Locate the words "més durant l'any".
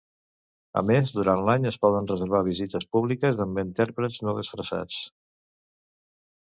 0.91-1.67